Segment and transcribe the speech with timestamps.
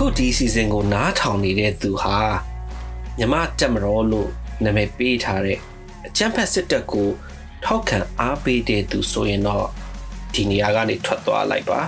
[0.00, 2.18] အခုဒီ season ကိုနားထောင်နေတဲ့သူဟာ
[3.18, 4.30] မြမတက်မတော်လို့
[4.64, 5.58] နာမည်ပေးထားတဲ့
[6.06, 7.08] အချမ်းဖက်စစ်တပ်ကို
[7.64, 9.66] ထောက်ခံအားပေးတဲ့သူဆိုရင်တော့
[10.34, 11.80] ဒီနေရာကနေထွက်သွားလိုက်ပါ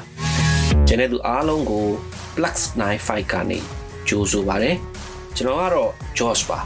[0.87, 1.87] ကျန်တဲ့သူအားလုံးကို
[2.35, 2.57] Flux
[2.97, 3.59] 95ကနေ
[4.09, 4.77] ကြိုးဆိုပါတယ်
[5.37, 6.59] ကျွန်တော်ကတော့ Josh ပါ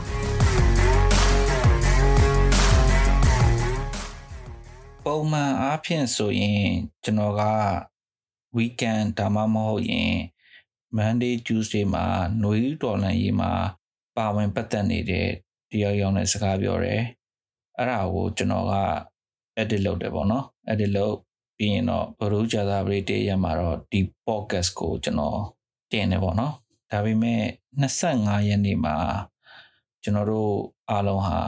[5.04, 6.64] ပုံမှန်အားဖြင့်ဆိုရင်
[7.04, 7.42] ကျွန်တော်က
[8.56, 10.14] weekend ဒါမှမဟုတ်ရင်
[10.98, 12.04] Monday Tuesday မှာ
[12.40, 13.52] ຫນွေတော်လန်ရေးမှာ
[14.16, 15.28] ပါဝင်ပတ်သက်နေတဲ့
[15.70, 17.02] တယောက်ယောက်နဲ့စကားပြောတယ်
[17.76, 18.74] အဲ့ဒါကိုကျွန်တော်က
[19.60, 21.16] edit လုပ်တယ်ပေါ့နော် edit လုပ်
[21.56, 25.40] ပြီးရင်တော့ဘရိုးဂျာသာပရိတေးရမှာတော့ဒီ podcast ကိုကျွန်တော်
[25.90, 26.54] တင်တယ်ပေါ့နော်
[26.90, 27.42] ဒါပေမဲ့
[27.80, 28.96] 25ရက်နေ့မှာ
[30.02, 30.52] ကျွန်တော်တို့
[30.90, 31.40] အားလုံးဟာ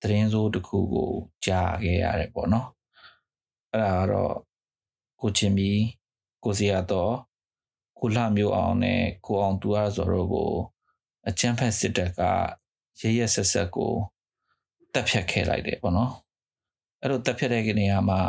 [0.00, 1.10] သတင်းစိုးတစ်ခုကို
[1.44, 2.68] ကြားခဲ့ရတယ်ပေါ့နော်
[3.70, 4.34] အဲ့ဒါကတော့
[5.20, 5.70] ကိုချင်းမီ
[6.44, 7.14] ကိုစီရတော့
[8.02, 10.50] ကိုလှမျိုးအောင်နဲ့ကိုအောင်သူအားဆိုတော့ကို
[11.28, 12.20] အချမ်းဖက်စစ်တပ်က
[13.00, 13.92] ရရဆက်ဆက်ကို
[14.92, 16.12] တက်ဖြတ်ခဲ့လိုက်တယ်ပေါ့နော်
[17.00, 18.20] အဲ့လိုတက်ဖြတ်တဲ့ကနေရာမှာ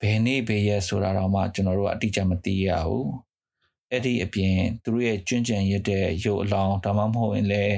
[0.00, 3.10] ဘယ်နေ့ဘယ်ရက်ဆိုတာတော့မှကျွန်တော်တို့အတိအကျမသိရဘူး
[3.90, 7.76] အဲ့ဒီအပြင်သူတို့ရဲ့ကျွန့်ကြံရတဲ့ရုပ်အလောင်းဒါမှမဟုတ်ရင်လည်း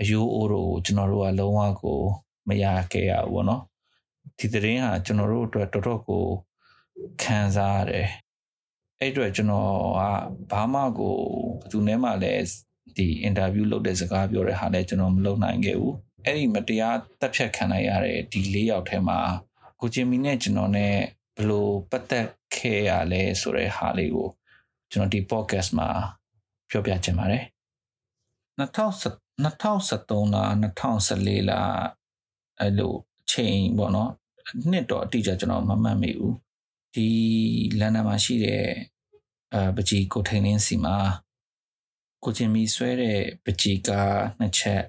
[0.00, 2.00] အယိုးအိုးတို့ကျွန်တော်တို့ကလုံးဝကို
[2.48, 3.62] မရခဲ့ရဘူးပေါ့နော်
[4.38, 6.24] ဒီသတင်းဟာကျွန်တော်တို့အတွက်တော်တော်ကို
[7.22, 8.08] ခံစားရတယ်
[9.00, 11.16] အဲ့အတွက်ကျွန်တော်ကဘာမှကို
[11.60, 12.44] ဘယ်သူနဲ့မှလည်း
[12.96, 15.94] ဒီအင်တာဗျူးလုပ်တဲ့စကားပြောတဲ့ဟာလည်းကျွန်တော်မလုပ်နိုင်ခဲ့ဘူး
[16.24, 19.18] အဲ့ဒီမတရားတက်ဖြတ်ခံလိုက်ရတဲ့ဒီ၄ယောက်ထဲမှာ
[19.80, 20.94] ကိုချင်းမီနဲ့ကျွန်တော်နဲ့
[21.36, 24.28] ဘလို့ပတ်သက်ခဲ့ရလဲဆိုတဲ့ဟာလေးကို
[24.92, 25.88] ကျွန်တော်ဒီ podcast မှာ
[26.70, 27.44] ပြောပြချင်ပါတယ်
[28.58, 31.76] 2013လား2014လား
[32.60, 34.10] အဲ့လိုအချိန်ပေါ့နော်
[34.70, 36.34] နှစ်တော့အတိအကျကျွန်တော်မမှတ်မိဘူး
[36.96, 37.08] ဒီ
[37.78, 38.64] လန်ဒန်မှာရှိတဲ့
[39.54, 40.96] အဲပကြီးကိုထိန်လင်းစီမှာ
[42.24, 44.82] ကိုချင်းမီဆွဲတဲ့ပကြီးကားနှစ်ချက်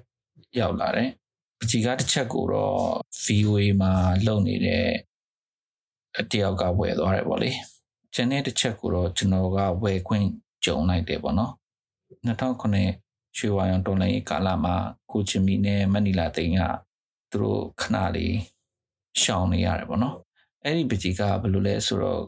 [0.58, 1.10] ရောက်လာတယ်
[1.58, 2.80] ပကြီးကားတစ်ချက်ကိုတော့
[3.24, 3.92] VOA မှာ
[4.26, 4.86] လုပ်နေတဲ့
[6.18, 7.50] အတယောက်ကဝယ်သွားတယ်ပေါ့လေ
[8.14, 10.26] ကျန်တဲ့တစ်ချက်ကိုတော့ကျွန်တော်ကဝယ်ခွင့်
[10.64, 11.52] ကြုံလိုက်တယ်ပေါ့နော်
[12.26, 14.74] 2009ရွှေဝါရောင်တော်လိုင်းကာလမှာ
[15.10, 16.60] ကိုချီမီနဲ့မနီလာသိန်းက
[17.30, 18.36] သူတို့ခဏလေး
[19.20, 20.16] ရှောင်နေရတယ်ပေါ့နော်
[20.64, 22.22] အဲ့ဒီပကြီးကဘယ်လိုလဲဆိုတော့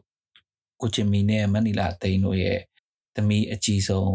[0.81, 2.59] ကိုချီမီနဲ့မနီလာသိန်းတို့ရဲ့
[3.15, 4.11] သမီးအကြီးဆုံး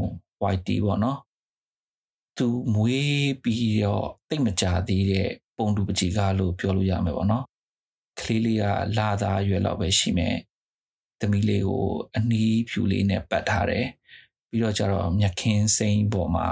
[0.53, 1.19] YT ပေါ့နော်
[2.37, 7.45] သူမွေးပြီးတော့တိတ်မကြသေးတဲ့ပုံတူပကြီးကားလို့ပြောလို့ရမယ်ပေါ့နော်
[8.19, 8.65] ကလေးလေးက
[8.97, 10.35] လာသားရွယ်လောက်ပဲရှိမယ်
[11.19, 13.85] သမီးလေးကိုအနီးဖြူလေးနဲ့ပတ်ထားတယ်
[14.49, 16.47] ပြီးတော့ကျတော့မြက်ခင်းစိမ်းပေါ်မှာ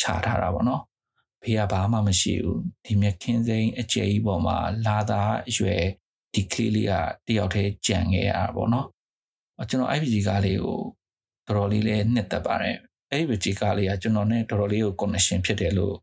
[0.00, 0.82] ခြာထားတာပေါ့နော်
[1.42, 5.82] ဖေကဘာမှမရှိဘူးဒီမြက်ခင်းစိမ်းအကျယ်ကြီးပေါ်မှာလာသားအရွယ်
[6.34, 6.92] ဒီကလေးလေးက
[7.26, 8.86] တယောက်တည်းကြံခဲ့ရတာပေါ့နော်
[9.68, 10.78] ကျွန်တော် IPG ကားလေးကို
[11.46, 12.76] တော်တော်လေးလည်းနှစ်သက်ပါတယ်
[13.10, 15.96] အဲ့ဒီ IPG ကားလေးကကျွန်တော်နဲ့တော်တော်လေးကို connection ဖြစ်တယ်လို့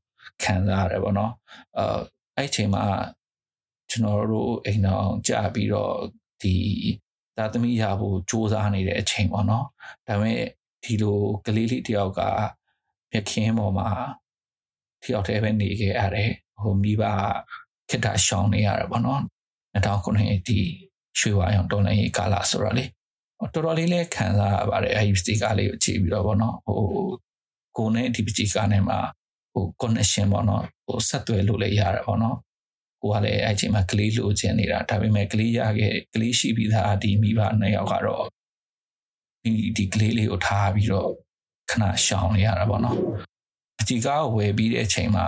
[0.43, 1.33] ခံစားရတယ်ပေါ့နော်
[1.77, 1.85] အဲ
[2.37, 2.85] အဲ့ချိန်မှာ
[3.89, 5.93] ကျွန်တော်တို့အိမ်တော်ကြာပြီးတော့
[6.41, 6.55] ဒီ
[7.37, 9.65] သားသမီးရဖို့စူးစမ်းနေတဲ့အချိန်ပေါ့နော်
[10.07, 10.41] ဒါပေမဲ့
[10.83, 12.21] ဒီလိုကလေးလေးတယောက်က
[13.11, 13.89] မြခင်းပေါ်မှာ
[15.03, 16.31] တယောက်တည်းပဲနေခဲ့ရတယ်
[16.61, 17.03] ဟိုမိဘ
[17.89, 19.21] ခိတ္တရှောင်းနေရတာပေါ့နော်
[19.75, 20.59] 2009ဒီ
[21.19, 22.85] ရွှေဝါရောင်တော်လည်းကာလာဆိုတော့လေ
[23.39, 26.79] တော်တော်လေးလည်းခံစားရပါတယ်အဲဒီစတီကာလေးကိုကြည့်ပြီးတော့ပေါ့နော်ဟို
[27.77, 28.99] ကိုနဲ့ဒီပကြီးကားနဲ့မှာ
[29.53, 32.37] ဟို connection ပေါ့နော်ဟိုဆက်သွယ်လို့လည်းရတာပေါ့နော်
[33.01, 38.25] ကိုကလည်းအဲ့ချိန်မှာကလေးလိုချင်နေတာဒါပေမဲ့ကလေးရခဲ့ကလေးရှိပြီးသားဒီမိဘနှစ်ယောက်ကတော့
[39.43, 41.09] ဒီဒီကလေးလေးကိုထားပြီးတော့
[41.71, 42.99] ခဏရှောင်နေရတာပေါ့နော်
[43.79, 45.25] အကြီးကားကိုဝယ်ပြီးတဲ့အချိန်မှာ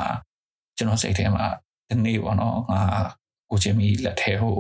[0.78, 1.46] ကျွန်တော်စိတ်ထဲမှာ
[1.90, 2.81] ဒီနေ့ပေါ့နော်ငါ
[3.50, 4.58] ကိုချင်းမီလက်ထဲဟို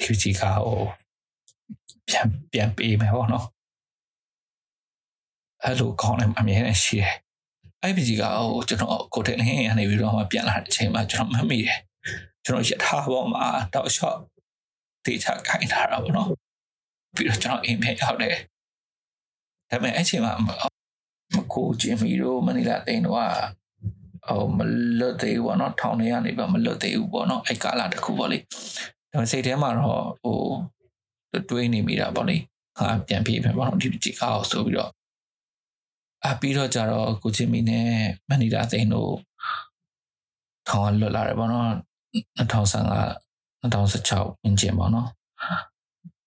[0.00, 0.80] ဒီကြီးကားကို
[2.08, 3.46] ပြန်ပြန်ပေးမယ်ပေါ့နော်
[5.64, 7.14] အဲ့လိုကောင်းတယ်အမြဲတမ်းရှိတယ်
[7.82, 11.78] အဲ့ဒီကြီးကဟိုကျွန်တော်ကိုတယ်လင်းကနေပြီးတော့မှပြန်လာတဲ့အချိန်မှာကျွန်တော်မမိတယ်
[12.44, 14.18] ကျွန်တော်ရထားပေါ်မှာတောက်လျှော့
[15.04, 16.28] တေချခိုင်းထားတာပေါ့နော်
[17.14, 18.36] ပြီးတော့ကျွန်တော်အိမ်ပြန်ရောက်တယ်
[19.70, 20.32] ဒါပေမဲ့အဲ့ချိန်မှာ
[21.34, 23.20] မကိုဂျင်မီတို့မနီလာတိန်တို့က
[24.28, 24.58] ဟိုမ
[24.98, 28.44] လွတ်သေးဘူးပေါ့နော်ထောင်ထဲကနေပါမလွတ်သေးဘူးပေါ့နော်အဲ့ကာလတစ်ခုပေါ့လေဒါ
[29.10, 30.38] ပေမဲ့စိတ်ထဲမှာတော့ဟို
[31.50, 32.36] တွေးနေမိတာပေါ့လေ
[32.78, 34.90] ဟာပြန်ပြေးမယ်ပေါ့နော်ဒီကြည့်ကားအောင်ဆိုပြီးတော့
[36.26, 37.88] အပြီးတော့ကြတော့ကိုချင်းမီနဲ့
[38.28, 39.12] မနီလာသိန်းတို့
[40.68, 41.70] ထောင်လွတ်လာတယ်ပေါ့နော်
[42.38, 43.32] 2015
[43.62, 45.08] 2016ဝန်းကျင်ပေါ့နော်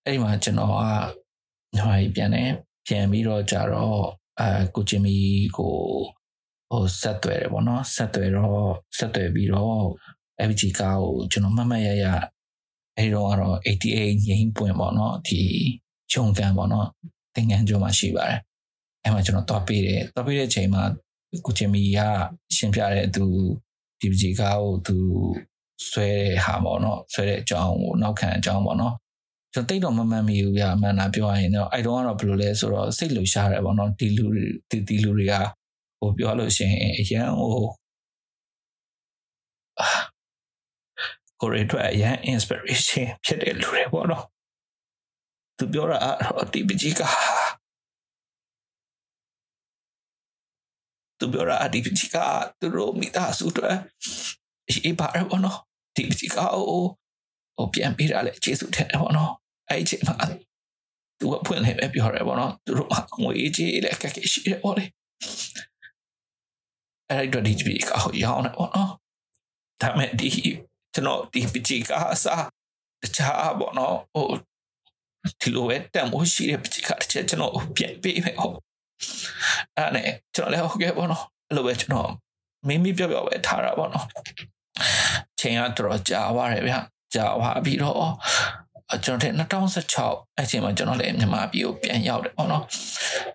[0.04, 0.82] အဲ့ဒီမှာကျွန်တော်က
[1.74, 2.50] ညီမကြီးပြန်တယ်
[2.86, 4.00] ပြန်ပြီးတော့ကြတော့
[4.40, 5.16] အဲကိုချင်းမီ
[5.58, 5.74] ကို
[6.70, 9.84] ဟိုဆက်သွယ်တယ်ပေါ့နော်ဆက်သွယ်တော့ဆက်သွယ်ပြီးတော့
[10.48, 12.06] FG ကားကိုကျွန်တော်မှတ်မှတ်ရရ
[12.96, 15.40] အဲဒီတော့ကတော့88ငိမ့်ပွင့်ပေါ့နော်ဒီ
[16.12, 16.86] ဂျုံကန်ပေါ့နော်
[17.34, 18.40] သင်္ကန်းကျော်မှာရှိပါတယ်
[19.02, 20.82] အဲ့မှာကျွန်တော်သွားပေးတယ်သွားပေးတဲ့အချိန်မှာ
[21.46, 22.00] ကိုချင်မီက
[22.56, 23.24] ရှင်းပြတဲ့သူ
[24.00, 24.96] ဒီပကြီးကားကိုသူ
[25.88, 28.94] ဆွဲတဲ့ဟာပေါ့နော်ဆွဲတဲ့အကြောင်းကိုနောက်ခံအကြောင်းပေါ့နော်
[29.54, 34.26] ကျွန်တော်တိတ်တော့မမှန်မိဘူးဗျာအမှန်တာပြောရရင်တော့အဲ့တော့ကတော့ဘယ်လိုလဲဆိုတော့စိတ်လှူရှားတယ်ပေါ့နော်ဒီလူ
[34.70, 35.34] ဒီဒီလူတွေက
[35.98, 37.50] ဟိုပြောလို့ရှိရင်အရန်ဟို
[41.40, 44.24] ကိုရီအတွက်အရန် inspiration ဖြစ်တဲ့လူတွေပေါ့နော်
[45.58, 45.98] သူပြောတာ
[46.42, 47.00] အတီပကြီးက
[51.18, 52.16] သူပြောတာဒီပကြီးက
[52.60, 53.70] သူတို့မိသားစုတွေ
[54.84, 55.58] အေးပါရပေါ့နော်
[55.96, 56.82] ဒီပကြီးကဟို
[57.56, 59.32] ဟိုပြန်ပေးတာလေကျေးဇူးတင်တယ်ပေါ့နော်
[59.68, 60.16] အဲ့ဒီချိန်မှာ
[61.18, 62.90] သူကဖွင့်နေပဲပြောရဲပေါ့နော်သူတို့
[63.22, 64.84] ငွေကြီးလည်းကက်ရှိတယ်ပေါ့လေ
[67.10, 68.90] အဲ့ဒီတော့ဒီပကြီးကဟိုရောင်းနေပေါ့နော်
[69.82, 70.30] ဒါမဲ့ဒီ
[70.94, 72.44] ကျွန်တော်ဒီပကြီးကအစား
[73.02, 74.28] တခြားပေါ့နော်ဟို
[75.40, 78.56] ဒီလိုပဲတန်ဖို့ရှိတဲ့ပကြီးကတစ်ချက်ကျွန်တော်ပြန်ပေးမယ်ဟုတ်
[79.76, 82.10] အဲ့နဲ့ကျွန်တော်လည်းဟုတ်ကဲ့ပေါ့နော်အဲ့လိုပဲကျွန်တော်
[82.66, 84.06] မင်းမီပြောပြောပဲထားတာပေါ့နော်
[85.40, 86.74] ချိန်ကတော့ကြာသွားတယ်ဗျ
[87.14, 88.10] ကြာသွားပြီးတော့
[89.04, 92.64] ကျွန်တော်တဲ့2016အဲ့ချိန်မှာကျွန်တော်လည်းမြန်မာပြည်ကိုပြန်ရောက်တယ်ပေါ့နော်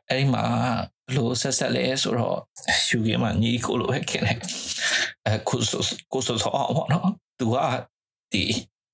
[0.07, 0.43] အဲ့ဒီမှာ
[1.00, 2.37] ဘ လို့ဆက်ဆက်လဲဆိုတော့
[2.89, 4.37] ယူကေမှာညီကိုလိုပဲခင်တယ်
[5.25, 5.81] အဲကိုဆို
[6.13, 7.07] ကိုဆိုတော့ပေါ့နော်
[7.39, 7.55] သူက
[8.33, 8.43] ဒီ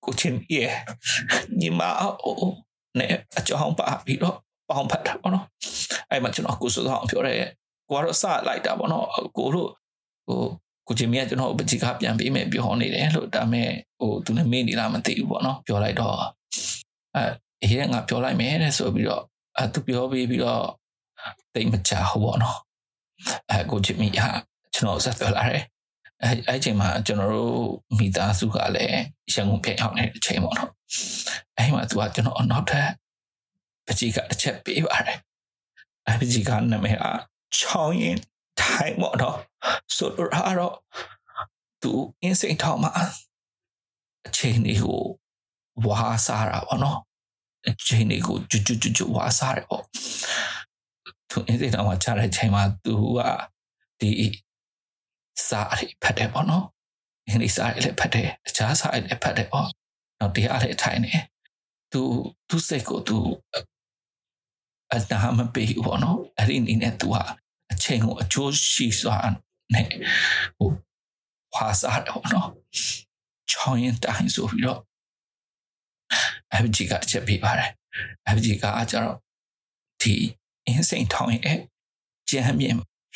[0.06, 0.72] ကိုချင်းရဲ့
[1.60, 1.82] ညီမ
[2.24, 2.36] အို
[3.00, 4.38] နဲ့အကြောင်းပါပြီးတော့
[4.70, 5.46] ပေါင်းဖတ်တာပေါ့နော်
[6.10, 7.38] အဲ့မှာကျွန်တော်ကိုဆိုတော့ပြောတယ်
[7.90, 9.70] ကိုကတော့စလိုက်တာပေါ့နော်ကိုတို့
[10.28, 10.42] ဟို
[10.88, 13.70] ကိုချင်းမြတ်ကျွန်တော်ပကြီးကပြန်ပေးမယ်ပြောနေတယ်လို့ဒါမဲ့
[14.00, 16.16] ဟိုသူလည်းမေ့နေလားမသိဘူးပေါ့နော်ပြောလိုက်တော့
[17.16, 17.24] အဲ
[17.62, 19.24] အေးငါပြောလိုက်မယ်တဲ့ဆိုပြီးတော့
[19.58, 20.64] အဲသူပြောပြီးပြီးတော့
[21.54, 22.58] တိတ်မချဟုတ်ပေါ့နော်
[23.50, 24.14] အဲကိုချင်းမြတ်
[24.74, 25.64] ကျွန်တော်ဆက်ပြောလာတယ်
[26.24, 27.62] အဲအဲ့ချိန်မှာကျွန်တော်တို့
[27.98, 29.00] မိသားစုကလည်း
[29.34, 30.72] ရန်ကုန်ပြန်ရောက်နေတဲ့အချိန်ပေါ့နော်
[31.58, 32.90] အဲ့မှာသူကကျွန်တော်နောက်ထပ်
[33.86, 35.20] ပကြီးကတစ်ချက်ပေးပါတယ်
[36.06, 37.04] အဲ့ပကြီးကနာမည်က
[37.58, 38.18] ချောင်းရင်
[38.62, 39.38] ထိုင်ပေါ့နော်
[39.96, 40.76] ဆိုတော့ဟာတော့
[41.82, 41.92] သူ
[42.22, 42.94] အင်းစိန်ထောင်မှာ
[44.28, 45.02] အချိန်လေးကို
[45.86, 47.00] ဝါစားတာပေါ့နော်
[47.68, 49.84] အချိန်လေးကိုကျွတ်ကျွတ်ကျွတ်ဝါစားတယ်ပေါ့
[51.38, 53.20] သူအင်းစိန်ထောင်မှာချတဲ့အချိန်မှာသူက
[54.00, 54.28] ဒီ
[55.48, 56.66] စာအရိဖတ်တယ်ပေါ့နော်
[57.28, 59.68] အင်္ဂလိပ်စာအရိလည်းဖတ်တယ်တခြားစာအရိလည်းဖတ်တယ်ပေါ့
[60.20, 61.14] နောက်တရားလည်းထိုင်နေ
[61.92, 62.02] သူ
[62.50, 63.18] သူစိတ်ကိုသူ
[64.94, 67.16] အနာမပေးဘူးပေါ့နော်အဲ့ဒီအနေနဲ့သူက
[67.72, 69.18] အချိန်ကိုအကျိုးရှိစွာ
[69.74, 69.88] နဲ့
[70.58, 70.70] ဟို
[71.54, 72.50] ဝါစားတယ်ပေါ့နော်
[73.52, 74.80] ချောင်းရင်တိုင်းဆိုပြီးတော့
[76.54, 77.72] အဘကြီးကအချက်ပေးပါတယ်
[78.28, 79.18] အဘကြီးကအားကြတော့
[80.02, 80.16] ဒီ
[80.68, 81.58] အင်းစိန်ထောင်းရဲ့
[82.30, 82.76] ကျမ်းမြင်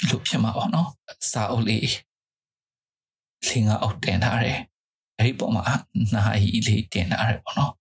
[0.10, 0.90] လို့ဖြစ်မှာပေါ့နော်
[1.32, 1.92] စာအုပ်လေး
[3.48, 4.60] လင်းကအုပ်တင်ထားတယ်
[5.18, 5.64] အဲ့ဒီပုံမှာ
[6.14, 7.74] နာယီလေးတင်ထားတယ်ပေါ့နော်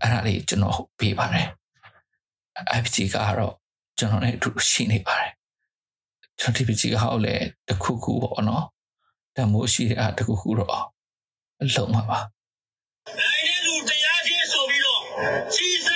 [0.00, 1.48] အဲ့ဒါလေးကျွန်တော်ပေးပါတယ်
[2.70, 3.54] အဘကြီးကတော့
[3.98, 5.32] ကျွန်တော်နဲ့အတူရှိနေပါတယ်
[6.40, 7.34] ကျွန်တော်ဒီပကြီးကဟောက်လေ
[7.68, 8.64] တခုခုပေါ့နော်
[9.36, 10.70] တမိုးရှိတဲ့အတခုခုတော့
[11.74, 12.18] လုံးမှာပါ
[13.18, 15.00] နိုင်တဲ့လူတရားချင်းဆိုပြီးတော့
[15.54, 15.88] စီစ